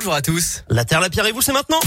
[0.00, 0.62] Bonjour à tous.
[0.68, 1.80] La Terre, la Pierre et vous, c'est maintenant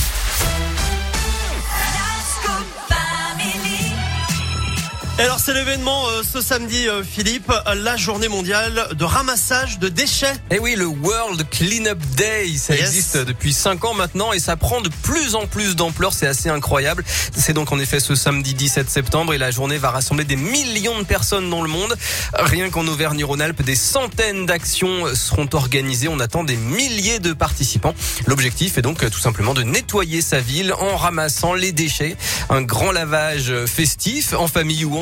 [5.19, 10.33] alors c'est l'événement euh, ce samedi euh, Philippe, la journée mondiale de ramassage de déchets.
[10.49, 12.81] Et Eh oui, le World Cleanup Day, ça Yes.
[12.87, 16.49] existe depuis 5 ans maintenant et ça prend de plus en plus d'ampleur, c'est assez
[16.49, 17.03] incroyable.
[17.37, 20.97] C'est donc en effet ce samedi 17 septembre et la journée va rassembler des millions
[20.97, 21.95] de personnes dans le monde.
[22.33, 27.93] Rien qu'en Auvergne-Rhône-Alpes, des centaines d'actions seront organisées, on attend des milliers de participants.
[28.25, 32.15] L'objectif est donc euh, tout simplement de nettoyer sa ville en ramassant les déchets.
[32.49, 34.97] Un grand lavage festif en famille ou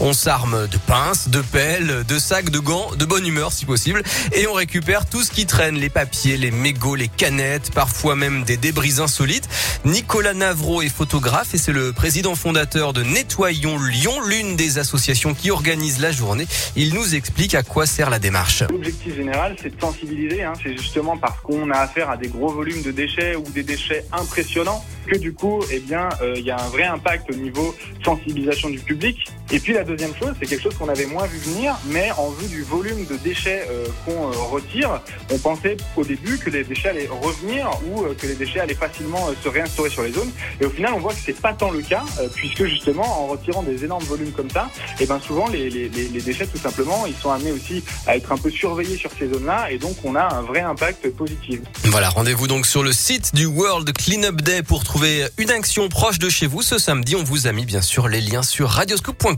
[0.00, 4.02] On s'arme de pinces, de pelles, de sacs, de gants, de bonne humeur si possible.
[4.32, 8.44] Et on récupère tout ce qui traîne, les papiers, les mégots, les canettes, parfois même
[8.44, 9.48] des débris insolites.
[9.84, 15.34] Nicolas Navreau est photographe et c'est le président fondateur de Nettoyons Lyon, l'une des associations
[15.34, 16.46] qui organise la journée.
[16.76, 18.62] Il nous explique à quoi sert la démarche.
[18.70, 20.42] L'objectif général, c'est de sensibiliser.
[20.42, 20.52] Hein.
[20.62, 24.04] C'est justement parce qu'on a affaire à des gros volumes de déchets ou des déchets
[24.12, 27.74] impressionnants que du coup, eh bien, euh, il y a un vrai impact au niveau
[28.04, 29.18] sensibilisation du public.
[29.52, 32.30] Et puis la deuxième chose, c'est quelque chose qu'on avait moins vu venir, mais en
[32.30, 36.64] vue du volume de déchets euh, qu'on euh, retire, on pensait au début que les
[36.64, 40.32] déchets allaient revenir ou euh, que les déchets allaient facilement se réinstaurer sur les zones.
[40.60, 43.62] Et au final, on voit que c'est pas tant le cas, puisque justement, en retirant
[43.62, 47.06] des énormes volumes comme ça, et ben souvent les, les, les, les déchets tout simplement,
[47.06, 50.16] ils sont amenés aussi à être un peu surveillés sur ces zones-là, et donc on
[50.16, 51.60] a un vrai impact positif.
[51.84, 56.18] Voilà, rendez-vous donc sur le site du World Cleanup Day pour trouver une action proche
[56.18, 57.14] de chez vous ce samedi.
[57.14, 59.35] On vous a mis bien sûr les liens sur radioscoop.com.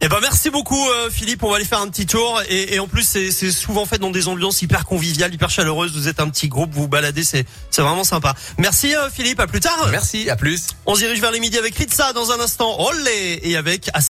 [0.00, 2.78] Eh ben merci beaucoup euh, Philippe, on va aller faire un petit tour et, et
[2.78, 5.92] en plus c'est souvent fait dans des ambiances hyper conviviales, hyper chaleureuses.
[5.92, 7.44] Vous êtes un petit groupe, vous vous baladez, c'est
[7.76, 8.36] vraiment sympa.
[8.58, 9.88] Merci euh, Philippe, à plus tard.
[9.90, 10.68] Merci, à plus.
[10.86, 12.80] On se dirige vers les midis avec Ritza dans un instant.
[12.80, 13.90] Olé et avec